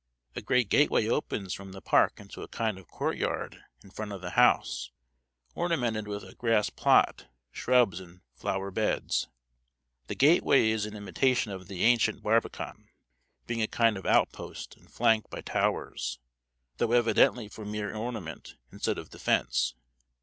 [0.35, 4.19] A great gateway opens from the park into a kind of courtyard in front of
[4.21, 4.89] the house,
[5.53, 9.27] ornamented with a grassplot, shrubs, and flower beds.
[10.07, 12.87] The gateway is in imitation of the ancient barbacan,
[13.45, 16.17] being a kind of outpost and flanked by towers,
[16.77, 19.75] though evidently for mere ornament, instead of defence.